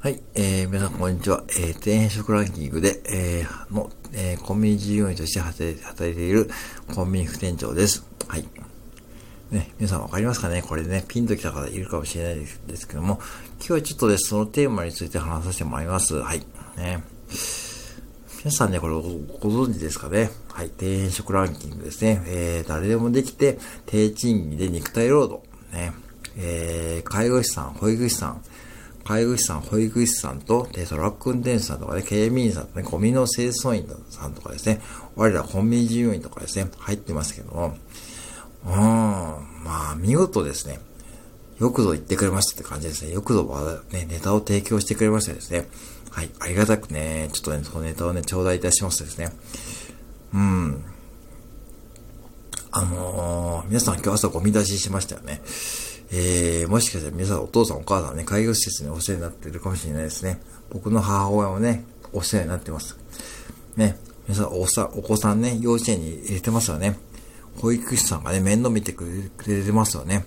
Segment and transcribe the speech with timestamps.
[0.00, 1.42] はい、えー、皆さんこんにちは。
[1.48, 5.68] えー、底辺食ランキングで、えー、の、えー、コンビニ従業員として働
[6.08, 6.48] いている
[6.94, 8.06] コンビニ副店長です。
[8.28, 8.46] はい。
[9.50, 10.62] ね、皆さんわかりますかね？
[10.62, 13.18] これね、ピンときた方いるかもしれないですけども、
[13.56, 16.14] 今日はちょっとです、そのテーマについて話させてもらいます。
[16.14, 16.46] はい。
[16.76, 17.02] ね。
[18.44, 20.30] 皆さんね、これご存知ですかね？
[20.52, 22.22] はい、底辺食ランキングですね。
[22.26, 25.44] えー、誰でもできて、低賃金で肉体労働。
[25.72, 25.92] ね。
[26.40, 28.44] えー、介護士さん、保育士さん、
[29.08, 34.82] 介護士さん、保育士さんと、で、トラック運転手さんとかね、警備員さんとね、ゴミの清掃員さんとかですね、
[35.16, 37.74] 我らコンビニ従業員とかですね、入ってますけども、
[38.66, 38.76] うーん、
[39.64, 40.78] まあ、見事ですね。
[41.58, 43.12] よくぞ言ってくれましたって感じですね。
[43.14, 45.66] よくぞ、ね、ネタを提供してくれましたですね。
[46.10, 49.32] はい、ありがたくね、ちょっとね、そのネタをね、頂戴いたしますですね。
[50.34, 50.84] うん。
[52.72, 55.40] あのー、皆さん今日朝ゴミ出ししましたよね。
[56.10, 60.40] えー、もしかしたら皆さんお父さんお母さんね、介護施設にお世話になってるかもしれないですね。
[60.70, 62.96] 僕の母親もね、お世話になってます。
[63.76, 66.98] ね、皆さんおさお子さんね、幼稚園に入れてますよね。
[67.60, 70.24] 保育士さんがね、面倒見てくれてますよね。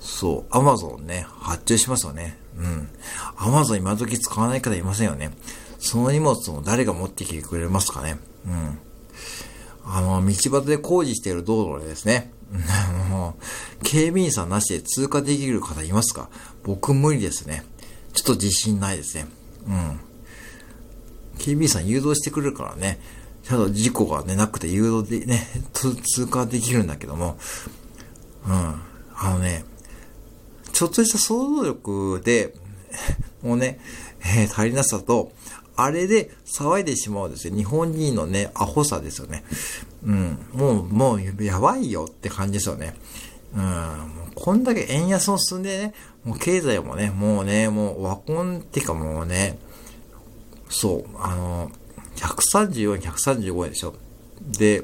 [0.00, 2.38] そう、アマゾンね、発注しますよね。
[2.58, 2.88] うん。
[3.36, 5.30] アマゾン今時使わない方いませんよね。
[5.78, 8.18] その荷物も誰が持ってきてくれますかね。
[8.46, 8.78] うん。
[9.88, 12.32] あの、道端で工事している道路でですね、
[13.08, 13.36] も
[13.80, 16.28] う、警備員さんなしで通過できる方いますか？
[16.64, 17.64] 僕無理ですね。
[18.12, 19.26] ちょっと自信ないですね。
[19.66, 20.00] うん。
[21.38, 23.00] 警備員さん誘導してくれるからね、
[23.44, 27.38] ちゃんと事故がね、なくて誘導でね、通過できるんだけども、
[28.46, 28.52] うん。
[29.14, 29.64] あのね、
[30.72, 32.54] ちょっとした想像力で、
[33.42, 33.80] もうね、
[34.20, 35.32] えー、足りなさと、
[35.76, 37.54] あれで騒いでしまうですよ。
[37.54, 39.44] 日本人のね、アホさですよね。
[40.04, 40.38] うん。
[40.52, 42.94] もう、もう、やばいよって感じですよね。
[43.54, 44.32] うん。
[44.34, 49.58] こんだけ円安も進んでね、もう経済もね、もうね、もう、ワコンってかもうね、
[50.68, 51.70] そう、あの、
[52.16, 53.94] 134、135円でしょ。
[54.58, 54.82] で、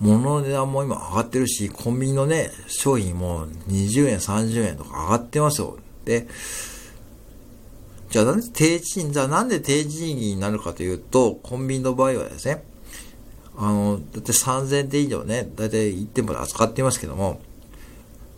[0.00, 5.78] 物の値段も今上がってるし、コンビニのね、商品も20円、30円とか上がってますよ。
[6.04, 6.26] で、
[8.14, 12.62] じゃあなんで低賃、じゃあなんで低賃金になるかというと、コンビニの場合はですね、
[13.56, 17.40] あの、だって3000点以上ね、だいたい1店舗で扱っていますけども、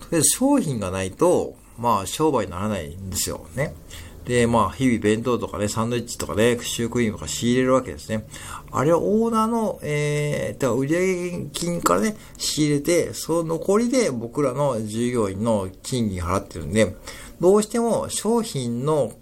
[0.00, 3.74] とりあえず商品がないと、まあ商売にならないんですよね。
[4.24, 8.26] で、まあ、日々弁当とかね、サンドイッチとかね、シュークリームとか仕入れるわけですね。
[8.72, 16.96] あれはオーナーの、えー、売上金からね、仕入れて、その残りで僕らの従業員の賃金払ってるんで、
[17.40, 19.12] どうしても商品の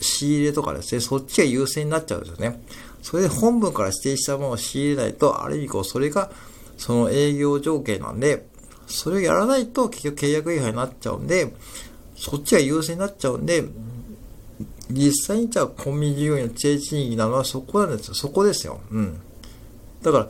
[0.00, 2.62] 仕入れとかですね、そっちが優先になっちゃうんですよね。
[3.02, 6.30] それで本文から指定したものを仕入れないと、ある意味こう、それが、
[6.76, 8.46] その営業条件なんで、
[8.86, 11.54] それをやらないと結局契約違反になっちゃうんで、
[12.16, 13.64] そっちが優先になっちゃうんで、
[14.90, 18.14] 実際にじゃあコンビニ従業員の低賃金なのはそこなんですよ。
[18.14, 18.80] そこですよ。
[18.90, 19.20] うん。
[20.02, 20.28] だから、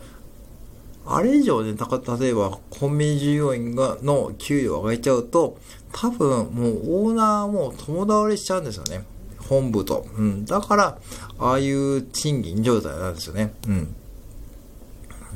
[1.09, 5.59] あれ以上ね、例えばコンビニ従業員がの給与を上げちゃうと、
[5.93, 9.05] 多分もうオーナーも友倒れしちゃうんですよね。
[9.49, 10.07] 本部と。
[10.17, 10.45] うん。
[10.45, 10.99] だから、
[11.39, 13.55] ああいう賃金状態なんですよね。
[13.67, 13.95] うん。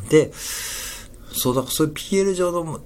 [0.08, 0.32] で、
[1.32, 2.80] そうだ、そういう PL 上の、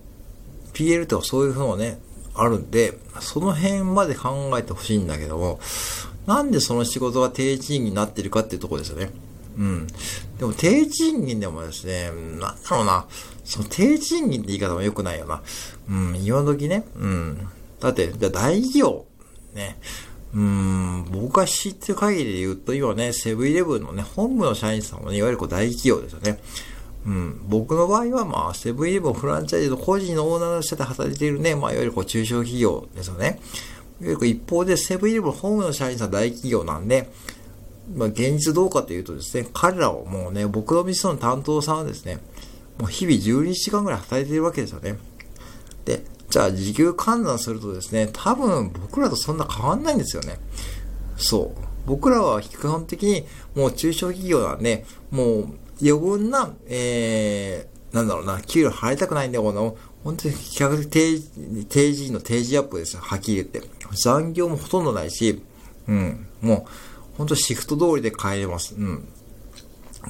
[0.72, 1.98] PL とかそういうふうのね、
[2.34, 5.60] あるんで、その辺まで考えてほしいんだけども、
[6.26, 9.10] なんでその仕事が低賃金になってるかっていうとこですよね。
[9.56, 9.86] うん。
[10.38, 13.06] でも低賃金でもですね、なんだろうな、
[13.44, 15.42] その低賃金って言い方も良くないよな。
[15.88, 17.48] うん、今時ね、うん。
[17.80, 19.06] だって、じゃ大企業、
[19.54, 19.78] ね、
[20.34, 26.40] うん、僕が知ってる限りで言うと、今ね、セブンイレブンのね、本部の社員さんもね、いわゆるこう大企業ですよね。
[27.06, 33.40] うん、僕の場合は、まあ、セブンイレブンフランチャイズの個人のオーナーの下で働いているね、まあ、いわゆるこう中小企業ですよね。
[34.00, 37.10] 一方で、セブンイレブンホームの社員さん大企業なんで、
[37.94, 42.18] まあ、現実どうかというとですね、彼らをもうね、僕の店の担当さんはですね、
[42.78, 44.98] もう日々12時間ぐらい働いているわけですよね。
[45.84, 46.02] で、
[46.34, 50.40] じゃあ時給換算するとですね、多分僕らとそんな変わんないんですよね。
[51.16, 51.60] そう。
[51.86, 53.24] 僕らは基本的に
[53.54, 55.48] もう中小企業なんで、もう
[55.80, 63.62] 余分な、えー、なんだろうな、給料払いたくないんだよ、この、本当に比較的定定時の定時アップですよ、はっきり言って。
[64.02, 65.40] 残業もほとんどないし、
[65.86, 68.74] うん、もう、本当シフト通りで帰れます。
[68.74, 69.08] うん。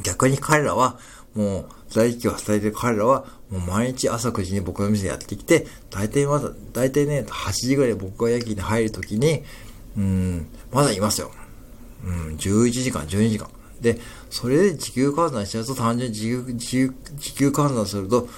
[0.03, 0.99] 逆に彼らは、
[1.35, 9.45] もう、在籍を働いてる彼らは、もう毎日朝9時に僕の店やってきて、大体まだ、大体ね、8時ぐらい僕が夜勤に入るときに、
[9.97, 11.31] うん、まだいますよ。
[12.05, 13.49] うん、11時間、12時間。
[13.81, 16.31] で、それで時給換算しちゃうと単純に時
[16.69, 18.29] 給、時給、換算すると、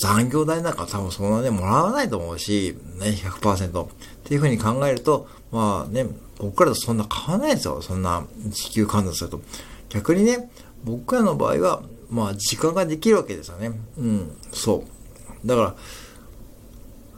[0.00, 3.84] 残業代なんか多分そんなね、もらわないと思うし、ね、100%。
[3.84, 3.88] っ
[4.24, 6.06] ていうふうに考えると、まあね、
[6.38, 7.82] 僕らとそんな変わらないですよ。
[7.82, 9.40] そんな地球観察すると。
[9.88, 10.50] 逆にね、
[10.84, 13.72] 僕らの場合は、まあ時間ができるわけですよね。
[13.98, 14.84] うん、そ
[15.44, 15.46] う。
[15.46, 15.76] だから、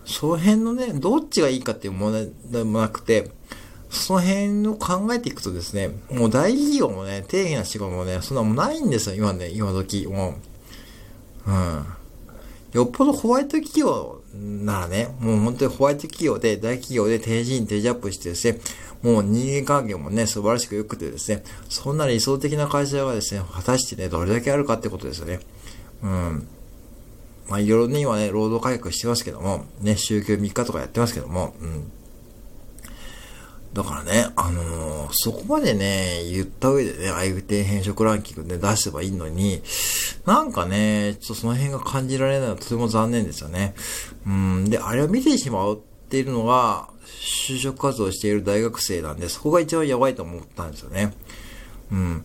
[0.05, 3.31] その辺のね、どっちがいいかっていう問題でもなくて、
[3.91, 10.07] その辺を考えていくとですね、もう大企業もね、底辺な仕事もね、そんなもないんですよ、今ね、今時。
[10.07, 10.35] も
[11.47, 11.51] う。
[11.51, 11.87] うん。
[12.73, 18.61] よっぽどホワイト企業ならね、もう本当にホワイト企業で、大企業で定時に定時アップしてですね、
[19.03, 25.41] もう人間関係もね、素晴らしく良くてですね、そんな理想的な会社がですね、果たしてね、どれだけあるかってことですよね。
[26.03, 26.49] うん。
[27.49, 31.91] まあ、いろいろね、今ね、労働改革してますけども、ね、週休3日とかやってますけども、うん。
[33.73, 39.63] だからね、あのー、そこまでね、言った上でね、ああいう底辺職ランキングで出せばいいのに、
[40.25, 43.75] なんかね、ちょっとその辺が感じられないのはとても残念ですよね。
[44.27, 45.79] うん、で、あれを見てしまうっ
[46.09, 51.13] ているのが、就職活動している大学生なんで、そこが一番やばいと思ったんですよね。
[51.93, 52.25] うん。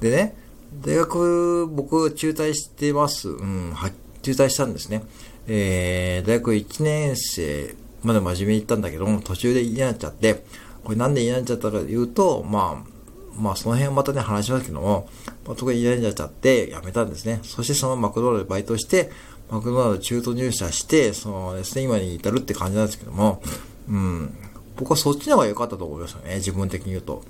[0.00, 0.36] でね、
[0.82, 3.30] 大学、僕、中退してます。
[3.30, 3.90] うん、は、
[4.22, 5.02] 中退したんですね。
[5.48, 10.44] えー、大学1年生まで真面目に行ったんだけども、途中で嫌になっちゃって、
[10.84, 15.08] これなんで嫌になっちゃったかというと、まあ、まあその辺はまたね話しますけども、
[15.46, 17.40] まあ、特に嫌になっちゃって辞めたんですね。
[17.42, 19.10] そしてそのマクドナルドでバイトして、
[19.50, 23.42] マクドナルド中途入社して、そのですね、今に至るって感じなんですけども、
[23.88, 24.34] うん、
[24.76, 27.22] 僕はそっちの方が良かったと思いましたね、自分的に言うと。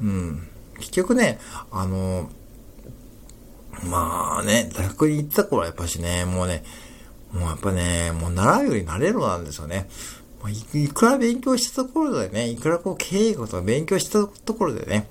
[0.00, 0.48] うん。
[0.78, 1.38] 結局ね、
[1.70, 2.30] あの、
[3.82, 6.64] まあね、大学に行った頃はやっぱしね、もうね、
[7.32, 9.88] もうやっぱね、もう習うより慣れろなんですよね。
[10.50, 15.08] いくら勉強したところでね、いくらこう経営とか勉強したところでね、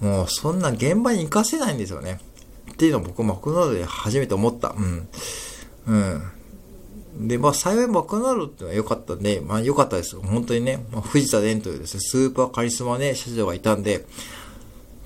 [0.00, 2.20] もうそんな現場に活かせないんですよね。
[2.72, 4.74] っていうのを僕マクドナルドで初めて思った。
[4.76, 5.08] うん。
[5.86, 7.28] うん。
[7.28, 10.16] で、まあ幸いマクドナルドってのは良かったんで、まあ良かったです。
[10.16, 14.06] 本当にね、まあ、藤田伝というですね、スーパーカリスマね、社長がいたんで、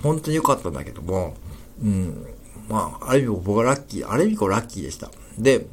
[0.03, 1.35] 本当に良かったんだけども、
[1.83, 2.27] うん。
[2.69, 5.11] まあ、ある意味僕はラッキー、ある意味こうラッキーでした。
[5.39, 5.67] で、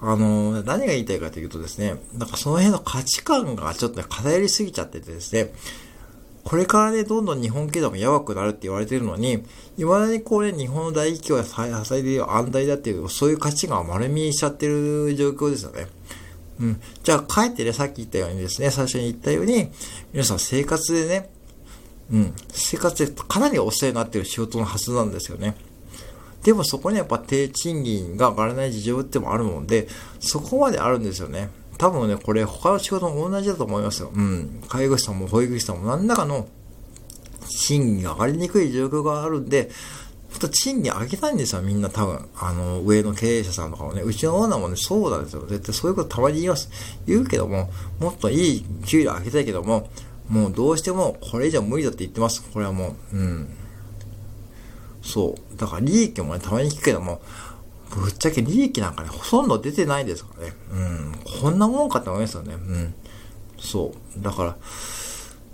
[0.00, 5.52] あの、何が言いたいかというとですね、なんかその辺の価値観がちょっとね、偏りすぎちゃっててですね、
[6.44, 9.42] これからね、どんどん日本経済もやばくなるって言われてるのに、
[9.76, 15.86] 未だにこうね、日本の大企業が支えている安泰だっていう、そういう価値観を丸見えしちゃってる状況ですよね。
[16.60, 16.80] うん。
[17.02, 19.70] じゃあ、かえってね、さっき言ったようにですね、最初に言ったように、
[20.12, 21.30] 皆さん生活でね、
[22.12, 25.56] うん、生活でかなりお世話になってる仕事のはずなんですよね。
[26.44, 29.88] でもそこにやっぱ低賃金が上がらない事情ってもあるもんで、
[30.20, 31.50] そこまであるんですよね。
[31.76, 34.12] 多分ね、これ他の仕事も同じだと思いますよ。
[34.14, 34.62] うん。
[34.68, 36.46] 介護士さんも保育士さんも何らかの
[37.48, 39.70] 賃金が上がりにくい状況があるんで、
[40.36, 42.28] っと賃金上げたいんですよ、みんな多分。
[42.36, 44.02] あの、上の経営者さんとかもね。
[44.02, 45.46] うちのオーナーもね、そうなんですよ。
[45.46, 46.68] 絶対そういうことたまに言います。
[47.06, 47.70] 言うけども、
[48.00, 49.88] もっといい給料上げたいけども、
[50.28, 52.42] もうどうしてもこれ以上無理だって言ってます。
[52.52, 53.16] これはもう。
[53.16, 53.48] うん。
[55.04, 55.56] そう。
[55.56, 57.20] だから利益もね、たまに聞くけども、
[57.90, 60.52] ぶっちゃけ利益なんかね、ほとんど出てないですからね。
[60.72, 61.14] うん。
[61.40, 62.54] こんなもんかって思いますよね。
[62.54, 62.94] うん。
[63.58, 64.22] そう。
[64.22, 64.56] だから、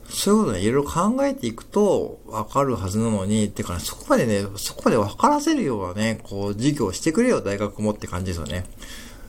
[0.08, 8.64] そういうことね、いろいろ考えていくと、わかるはずなのに、ってか、ね、そこまでね、そこまで分からせるようなね、こう、授業をしてくれよ、大学もって感じですよね。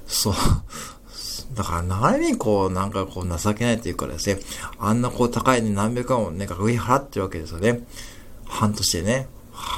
[0.07, 0.33] そう。
[1.53, 4.39] だから、流れにこう、なんかこう、情けないというかですね、
[4.79, 7.85] あんなこう、高いね、何百万もね、学費払ってるわけですよね。
[8.45, 9.27] 半年でね。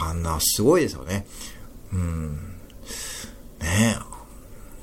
[0.05, 1.25] あんな、すごいですよね。
[1.91, 2.33] うん。
[3.59, 4.13] ねえ。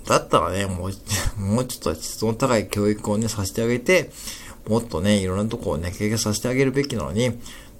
[0.08, 0.92] だったらね、もう、
[1.40, 4.10] もうちょっと質の高い教育をね、させてあげて、
[4.68, 7.30] もっとね、いろんなとこをね、経験させてあげるべきなのに、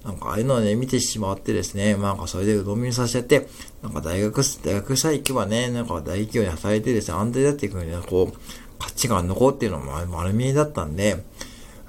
[0.03, 3.47] なんかああいうのをね、見てしまってですね、なんかそれでうどん見させちゃって、
[3.83, 8.37] なんか大学、大学さえ行けばね、なんか大企業に働いてですね、安定だっていうふうにね、こう、
[8.79, 11.23] 価値観残っていうのも丸見えだったんで、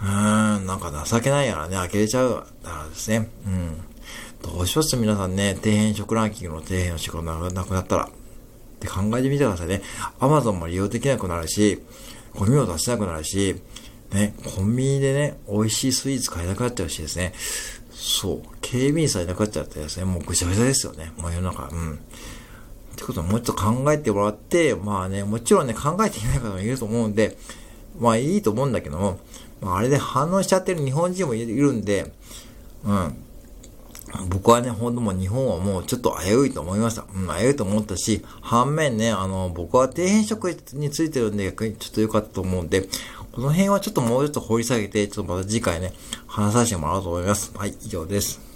[0.03, 3.92] うーん、なんか情けないやらね、呆れちゃうからですね、うん。
[4.43, 8.05] どうします皆さんね、底辺食ランキングの底辺の仕事がなくなったら。
[8.05, 8.09] っ
[8.83, 9.83] て考えてみてくださいね。
[10.19, 11.81] アマゾンも利用できなくなるし、
[12.35, 13.63] ゴミも出せなくなるし、
[14.13, 17.33] ね、コンビニでね、美味しいスイーツ買えなくなっちゃうしですね。
[17.93, 18.43] そう。
[18.61, 21.13] 警備員さえいなくなっちゃってですね、もうぐちゃぐちゃですよね。
[21.17, 21.69] もう世の中。
[21.69, 21.95] うん。
[21.95, 21.99] っ
[22.97, 27.39] てことはもうちょっと考えてもらって、まあね、もちろんね、考えていない方もいると思うんで、
[27.99, 29.21] まあいいと思うんだけども、
[29.61, 32.13] まあ、あれで反応しちゃってる日本人もいるんで、
[32.85, 33.17] うん。
[34.28, 37.04] 僕はね、ほんとも日本はもうちょっと危ういと思いました。
[37.14, 42.88] うん、危ういと思ったし、反面ね、あの、僕は底辺職についてるんで逆にちょっと良かったと思うんで、
[43.33, 45.92] この辺はちょっともうちょっと掘り下げて、ちょっとまた次回ね、
[46.26, 47.52] 話させてもらおうと思います。
[47.57, 48.52] はい、以上です。